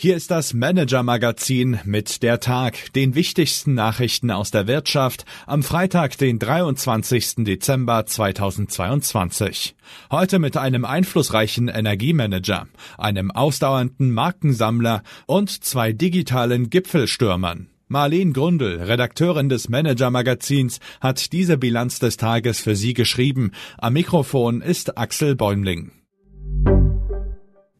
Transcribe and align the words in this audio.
Hier 0.00 0.14
ist 0.14 0.30
das 0.30 0.54
Manager-Magazin 0.54 1.80
mit 1.84 2.22
der 2.22 2.38
Tag, 2.38 2.92
den 2.92 3.16
wichtigsten 3.16 3.74
Nachrichten 3.74 4.30
aus 4.30 4.52
der 4.52 4.68
Wirtschaft 4.68 5.24
am 5.44 5.64
Freitag, 5.64 6.16
den 6.18 6.38
23. 6.38 7.38
Dezember 7.38 8.06
2022. 8.06 9.74
Heute 10.12 10.38
mit 10.38 10.56
einem 10.56 10.84
einflussreichen 10.84 11.66
Energiemanager, 11.66 12.68
einem 12.96 13.32
ausdauernden 13.32 14.12
Markensammler 14.12 15.02
und 15.26 15.64
zwei 15.64 15.92
digitalen 15.92 16.70
Gipfelstürmern. 16.70 17.66
Marlene 17.88 18.30
Grundl, 18.30 18.80
Redakteurin 18.80 19.48
des 19.48 19.68
Manager-Magazins, 19.68 20.78
hat 21.00 21.32
diese 21.32 21.58
Bilanz 21.58 21.98
des 21.98 22.16
Tages 22.16 22.60
für 22.60 22.76
Sie 22.76 22.94
geschrieben. 22.94 23.50
Am 23.78 23.94
Mikrofon 23.94 24.60
ist 24.60 24.96
Axel 24.96 25.34
Bäumling. 25.34 25.90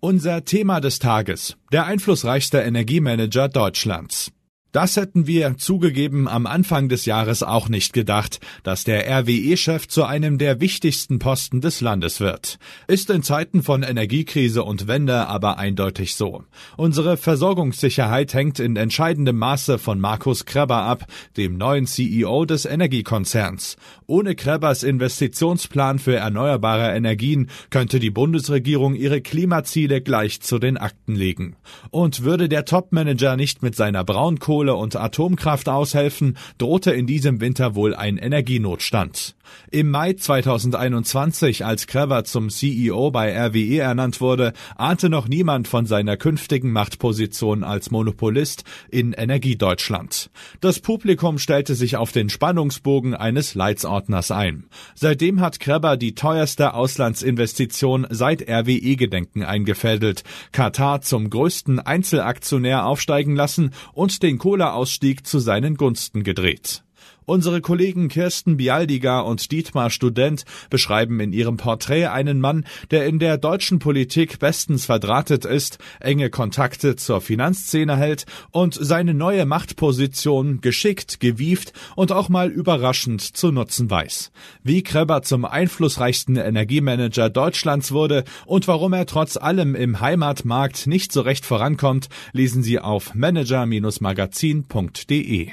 Unser 0.00 0.44
Thema 0.44 0.80
des 0.80 1.00
Tages. 1.00 1.56
Der 1.72 1.86
einflussreichste 1.86 2.58
Energiemanager 2.58 3.48
Deutschlands. 3.48 4.30
Das 4.78 4.96
hätten 4.96 5.26
wir 5.26 5.56
zugegeben 5.56 6.28
am 6.28 6.46
Anfang 6.46 6.88
des 6.88 7.04
Jahres 7.04 7.42
auch 7.42 7.68
nicht 7.68 7.92
gedacht, 7.92 8.38
dass 8.62 8.84
der 8.84 9.08
RWE-Chef 9.10 9.88
zu 9.88 10.04
einem 10.04 10.38
der 10.38 10.60
wichtigsten 10.60 11.18
Posten 11.18 11.60
des 11.60 11.80
Landes 11.80 12.20
wird. 12.20 12.60
Ist 12.86 13.10
in 13.10 13.24
Zeiten 13.24 13.64
von 13.64 13.82
Energiekrise 13.82 14.62
und 14.62 14.86
Wende 14.86 15.26
aber 15.26 15.58
eindeutig 15.58 16.14
so. 16.14 16.44
Unsere 16.76 17.16
Versorgungssicherheit 17.16 18.34
hängt 18.34 18.60
in 18.60 18.76
entscheidendem 18.76 19.36
Maße 19.38 19.78
von 19.78 19.98
Markus 19.98 20.44
Kreber 20.44 20.82
ab, 20.82 21.06
dem 21.36 21.58
neuen 21.58 21.86
CEO 21.86 22.44
des 22.44 22.64
Energiekonzerns. 22.64 23.78
Ohne 24.06 24.36
Krebers 24.36 24.84
Investitionsplan 24.84 25.98
für 25.98 26.14
erneuerbare 26.14 26.94
Energien 26.94 27.50
könnte 27.70 27.98
die 27.98 28.10
Bundesregierung 28.10 28.94
ihre 28.94 29.22
Klimaziele 29.22 30.00
gleich 30.02 30.40
zu 30.40 30.60
den 30.60 30.76
Akten 30.76 31.16
legen. 31.16 31.56
Und 31.90 32.22
würde 32.22 32.48
der 32.48 32.64
Topmanager 32.64 33.36
nicht 33.36 33.64
mit 33.64 33.74
seiner 33.74 34.04
Braunkohle 34.04 34.67
Kohle 34.68 34.74
und 34.74 34.96
Atomkraft 34.96 35.68
aushelfen, 35.68 36.36
drohte 36.58 36.90
in 36.90 37.06
diesem 37.06 37.40
Winter 37.40 37.74
wohl 37.74 37.94
ein 37.94 38.18
Energienotstand. 38.18 39.34
Im 39.70 39.90
Mai 39.90 40.12
2021, 40.14 41.64
als 41.64 41.86
Krever 41.86 42.24
zum 42.24 42.50
CEO 42.50 43.10
bei 43.10 43.34
RWE 43.34 43.78
ernannt 43.78 44.20
wurde, 44.20 44.52
ahnte 44.76 45.08
noch 45.08 45.28
niemand 45.28 45.68
von 45.68 45.86
seiner 45.86 46.16
künftigen 46.16 46.70
Machtposition 46.72 47.64
als 47.64 47.90
Monopolist 47.90 48.64
in 48.90 49.12
Energiedeutschland. 49.12 50.30
Das 50.60 50.80
Publikum 50.80 51.38
stellte 51.38 51.74
sich 51.74 51.96
auf 51.96 52.12
den 52.12 52.28
Spannungsbogen 52.28 53.14
eines 53.14 53.54
Leitsordners 53.54 54.30
ein. 54.30 54.64
Seitdem 54.94 55.40
hat 55.40 55.60
Kreber 55.60 55.96
die 55.96 56.14
teuerste 56.14 56.74
Auslandsinvestition 56.74 58.06
seit 58.10 58.48
RWE-Gedenken 58.48 59.42
eingefädelt, 59.42 60.24
Katar 60.52 61.00
zum 61.00 61.30
größten 61.30 61.80
Einzelaktionär 61.80 62.86
aufsteigen 62.86 63.36
lassen 63.36 63.72
und 63.92 64.22
den 64.22 64.38
Kohleausstieg 64.48 65.26
zu 65.26 65.40
seinen 65.40 65.74
Gunsten 65.74 66.24
gedreht. 66.24 66.82
Unsere 67.28 67.60
Kollegen 67.60 68.08
Kirsten 68.08 68.56
Bialdiger 68.56 69.24
und 69.26 69.52
Dietmar 69.52 69.90
Student 69.90 70.46
beschreiben 70.70 71.20
in 71.20 71.34
ihrem 71.34 71.58
Porträt 71.58 72.06
einen 72.06 72.40
Mann, 72.40 72.64
der 72.90 73.06
in 73.06 73.18
der 73.18 73.36
deutschen 73.36 73.80
Politik 73.80 74.38
bestens 74.38 74.86
verdrahtet 74.86 75.44
ist, 75.44 75.76
enge 76.00 76.30
Kontakte 76.30 76.96
zur 76.96 77.20
Finanzszene 77.20 77.98
hält 77.98 78.24
und 78.50 78.78
seine 78.80 79.12
neue 79.12 79.44
Machtposition 79.44 80.62
geschickt, 80.62 81.20
gewieft 81.20 81.74
und 81.96 82.12
auch 82.12 82.30
mal 82.30 82.50
überraschend 82.50 83.20
zu 83.20 83.52
nutzen 83.52 83.90
weiß. 83.90 84.32
Wie 84.62 84.82
Kreber 84.82 85.20
zum 85.20 85.44
einflussreichsten 85.44 86.36
Energiemanager 86.36 87.28
Deutschlands 87.28 87.92
wurde 87.92 88.24
und 88.46 88.66
warum 88.68 88.94
er 88.94 89.04
trotz 89.04 89.36
allem 89.36 89.74
im 89.74 90.00
Heimatmarkt 90.00 90.86
nicht 90.86 91.12
so 91.12 91.20
recht 91.20 91.44
vorankommt, 91.44 92.08
lesen 92.32 92.62
Sie 92.62 92.78
auf 92.78 93.14
manager-magazin.de. 93.14 95.50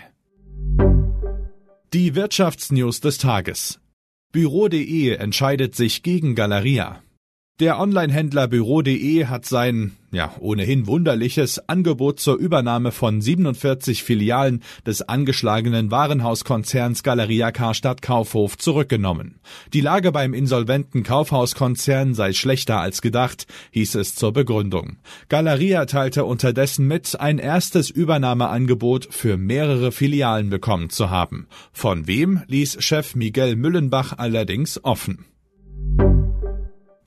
Die 1.95 2.13
Wirtschaftsnews 2.13 2.99
des 2.99 3.19
Tages. 3.19 3.79
Büro.de 4.33 5.15
entscheidet 5.15 5.75
sich 5.75 6.03
gegen 6.03 6.35
Galeria. 6.35 7.01
Der 7.61 7.79
Online-Händler 7.79 8.49
Büro.de 8.49 9.27
hat 9.27 9.45
sein, 9.45 9.93
ja, 10.11 10.35
ohnehin 10.41 10.87
wunderliches 10.87 11.69
Angebot 11.69 12.19
zur 12.19 12.35
Übernahme 12.35 12.91
von 12.91 13.21
47 13.21 14.03
Filialen 14.03 14.61
des 14.85 15.03
angeschlagenen 15.03 15.89
Warenhauskonzerns 15.89 17.01
Galeria 17.01 17.53
Karstadt 17.53 18.01
Kaufhof 18.01 18.57
zurückgenommen. 18.57 19.39
Die 19.71 19.79
Lage 19.79 20.11
beim 20.11 20.33
insolventen 20.33 21.03
Kaufhauskonzern 21.03 22.13
sei 22.13 22.33
schlechter 22.33 22.81
als 22.81 23.01
gedacht, 23.01 23.47
hieß 23.71 23.95
es 23.95 24.15
zur 24.15 24.33
Begründung. 24.33 24.97
Galeria 25.29 25.85
teilte 25.85 26.25
unterdessen 26.25 26.89
mit, 26.89 27.17
ein 27.21 27.39
erstes 27.39 27.89
Übernahmeangebot 27.89 29.07
für 29.11 29.37
mehrere 29.37 29.93
Filialen 29.93 30.49
bekommen 30.49 30.89
zu 30.89 31.09
haben. 31.09 31.47
Von 31.71 32.05
wem 32.05 32.41
ließ 32.47 32.83
Chef 32.83 33.15
Miguel 33.15 33.55
Müllenbach 33.55 34.17
allerdings 34.17 34.83
offen. 34.83 35.23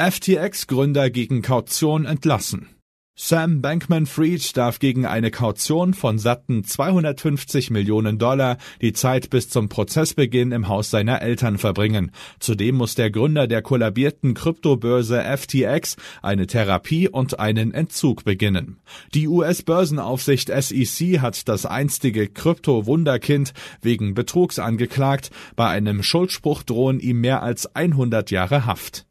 FTX-Gründer 0.01 1.11
gegen 1.11 1.43
Kaution 1.43 2.05
entlassen. 2.05 2.69
Sam 3.17 3.63
Bankman-Fried 3.63 4.57
darf 4.57 4.79
gegen 4.79 5.07
eine 5.07 5.33
Kaution 5.33 5.93
von 5.93 6.21
satten 6.21 6.63
250 6.63 7.71
Millionen 7.71 8.17
Dollar 8.17 8.59
die 8.81 8.93
Zeit 8.93 9.29
bis 9.29 9.49
zum 9.49 9.69
Prozessbeginn 9.69 10.53
im 10.53 10.69
Haus 10.69 10.91
seiner 10.91 11.21
Eltern 11.21 11.59
verbringen. 11.59 12.13
Zudem 12.39 12.77
muss 12.77 12.95
der 12.95 13.11
Gründer 13.11 13.49
der 13.49 13.61
kollabierten 13.61 14.35
Kryptobörse 14.35 15.21
FTX 15.37 15.97
eine 16.23 16.47
Therapie 16.47 17.09
und 17.09 17.41
einen 17.41 17.75
Entzug 17.75 18.23
beginnen. 18.23 18.79
Die 19.15 19.27
US-Börsenaufsicht 19.27 20.49
SEC 20.49 21.19
hat 21.19 21.49
das 21.49 21.67
einstige 21.67 22.29
Krypto-Wunderkind 22.29 23.53
wegen 23.83 24.15
Betrugs 24.15 24.61
angeklagt. 24.61 25.33
Bei 25.57 25.67
einem 25.67 26.05
Schuldspruch 26.05 26.63
drohen 26.63 27.01
ihm 27.01 27.21
mehr 27.21 27.43
als 27.43 27.75
100 27.75 28.31
Jahre 28.31 28.65
Haft. 28.65 29.08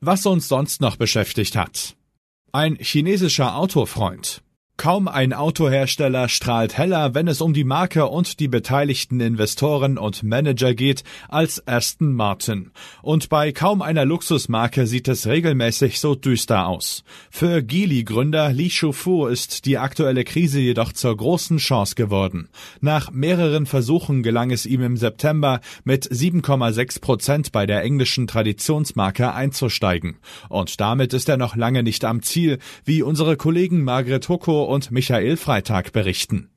Was 0.00 0.26
uns 0.26 0.46
sonst 0.46 0.80
noch 0.80 0.96
beschäftigt 0.96 1.56
hat. 1.56 1.96
Ein 2.52 2.76
chinesischer 2.76 3.56
Autofreund. 3.56 4.42
Kaum 4.78 5.08
ein 5.08 5.32
Autohersteller 5.32 6.28
strahlt 6.28 6.78
heller, 6.78 7.12
wenn 7.12 7.26
es 7.26 7.40
um 7.40 7.52
die 7.52 7.64
Marke 7.64 8.06
und 8.06 8.38
die 8.38 8.46
beteiligten 8.46 9.18
Investoren 9.18 9.98
und 9.98 10.22
Manager 10.22 10.72
geht, 10.72 11.02
als 11.28 11.66
Aston 11.66 12.12
Martin. 12.12 12.70
Und 13.02 13.28
bei 13.28 13.50
kaum 13.50 13.82
einer 13.82 14.04
Luxusmarke 14.04 14.86
sieht 14.86 15.08
es 15.08 15.26
regelmäßig 15.26 15.98
so 15.98 16.14
düster 16.14 16.68
aus. 16.68 17.02
Für 17.28 17.60
Geely-Gründer 17.60 18.52
Li 18.52 18.70
Shufu 18.70 19.26
ist 19.26 19.66
die 19.66 19.78
aktuelle 19.78 20.22
Krise 20.22 20.60
jedoch 20.60 20.92
zur 20.92 21.16
großen 21.16 21.58
Chance 21.58 21.96
geworden. 21.96 22.48
Nach 22.80 23.10
mehreren 23.10 23.66
Versuchen 23.66 24.22
gelang 24.22 24.52
es 24.52 24.64
ihm 24.64 24.82
im 24.82 24.96
September 24.96 25.60
mit 25.82 26.06
7,6 26.06 27.00
Prozent 27.00 27.50
bei 27.50 27.66
der 27.66 27.82
englischen 27.82 28.28
Traditionsmarke 28.28 29.34
einzusteigen. 29.34 30.18
Und 30.48 30.80
damit 30.80 31.14
ist 31.14 31.28
er 31.28 31.36
noch 31.36 31.56
lange 31.56 31.82
nicht 31.82 32.04
am 32.04 32.22
Ziel, 32.22 32.60
wie 32.84 33.02
unsere 33.02 33.36
Kollegen 33.36 33.82
Margret 33.82 34.28
Hucko 34.28 34.67
und 34.68 34.90
Michael 34.90 35.36
Freitag 35.36 35.92
berichten. 35.92 36.50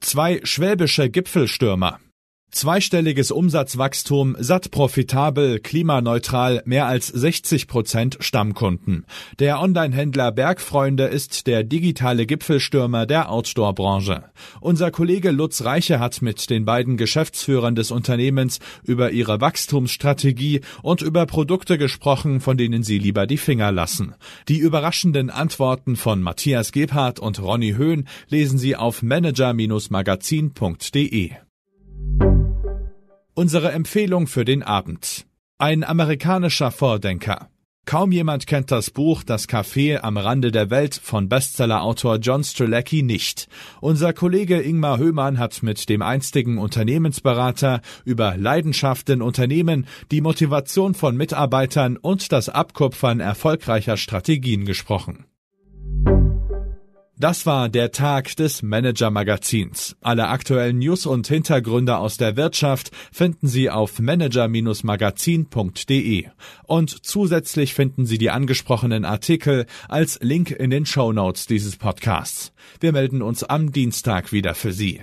Zwei 0.00 0.40
schwäbische 0.44 1.10
Gipfelstürmer. 1.10 2.00
Zweistelliges 2.50 3.30
Umsatzwachstum, 3.30 4.34
satt 4.38 4.72
profitabel, 4.72 5.60
klimaneutral, 5.60 6.62
mehr 6.64 6.86
als 6.86 7.06
60 7.06 7.68
Prozent 7.68 8.16
Stammkunden. 8.20 9.06
Der 9.38 9.60
Online-Händler 9.60 10.32
Bergfreunde 10.32 11.04
ist 11.04 11.46
der 11.46 11.62
digitale 11.62 12.26
Gipfelstürmer 12.26 13.06
der 13.06 13.30
Outdoor-Branche. 13.30 14.24
Unser 14.60 14.90
Kollege 14.90 15.30
Lutz 15.30 15.64
Reiche 15.64 16.00
hat 16.00 16.22
mit 16.22 16.50
den 16.50 16.64
beiden 16.64 16.96
Geschäftsführern 16.96 17.76
des 17.76 17.92
Unternehmens 17.92 18.58
über 18.82 19.12
ihre 19.12 19.40
Wachstumsstrategie 19.40 20.62
und 20.82 21.02
über 21.02 21.26
Produkte 21.26 21.78
gesprochen, 21.78 22.40
von 22.40 22.56
denen 22.56 22.82
sie 22.82 22.98
lieber 22.98 23.26
die 23.26 23.38
Finger 23.38 23.70
lassen. 23.70 24.14
Die 24.48 24.58
überraschenden 24.58 25.30
Antworten 25.30 25.94
von 25.96 26.20
Matthias 26.20 26.72
Gebhardt 26.72 27.20
und 27.20 27.40
Ronny 27.40 27.74
Höhn 27.74 28.08
lesen 28.28 28.58
Sie 28.58 28.74
auf 28.74 29.02
manager-magazin.de. 29.02 31.30
Unsere 33.40 33.72
Empfehlung 33.72 34.26
für 34.26 34.44
den 34.44 34.62
Abend. 34.62 35.24
Ein 35.56 35.82
amerikanischer 35.82 36.70
Vordenker. 36.70 37.48
Kaum 37.86 38.12
jemand 38.12 38.46
kennt 38.46 38.70
das 38.70 38.90
Buch 38.90 39.22
Das 39.22 39.48
Café 39.48 40.00
am 40.00 40.18
Rande 40.18 40.52
der 40.52 40.68
Welt 40.68 41.00
von 41.02 41.30
Bestsellerautor 41.30 42.16
John 42.16 42.44
Strelacki 42.44 43.02
nicht. 43.02 43.48
Unser 43.80 44.12
Kollege 44.12 44.60
Ingmar 44.60 44.98
Höhmann 44.98 45.38
hat 45.38 45.62
mit 45.62 45.88
dem 45.88 46.02
einstigen 46.02 46.58
Unternehmensberater 46.58 47.80
über 48.04 48.36
Leidenschaft 48.36 49.08
in 49.08 49.22
Unternehmen, 49.22 49.86
die 50.10 50.20
Motivation 50.20 50.92
von 50.92 51.16
Mitarbeitern 51.16 51.96
und 51.96 52.32
das 52.32 52.50
Abkupfern 52.50 53.20
erfolgreicher 53.20 53.96
Strategien 53.96 54.66
gesprochen. 54.66 55.24
Das 57.20 57.44
war 57.44 57.68
der 57.68 57.92
Tag 57.92 58.34
des 58.36 58.62
Manager 58.62 59.10
Magazins. 59.10 59.94
Alle 60.00 60.28
aktuellen 60.28 60.78
News 60.78 61.04
und 61.04 61.26
Hintergründe 61.26 61.98
aus 61.98 62.16
der 62.16 62.36
Wirtschaft 62.36 62.92
finden 63.12 63.46
Sie 63.46 63.68
auf 63.68 63.98
manager-magazin.de. 63.98 66.28
Und 66.66 67.04
zusätzlich 67.04 67.74
finden 67.74 68.06
Sie 68.06 68.16
die 68.16 68.30
angesprochenen 68.30 69.04
Artikel 69.04 69.66
als 69.86 70.18
Link 70.22 70.50
in 70.50 70.70
den 70.70 70.86
Show 70.86 71.12
Notes 71.12 71.46
dieses 71.46 71.76
Podcasts. 71.76 72.54
Wir 72.80 72.92
melden 72.92 73.20
uns 73.20 73.44
am 73.44 73.70
Dienstag 73.70 74.32
wieder 74.32 74.54
für 74.54 74.72
Sie. 74.72 75.02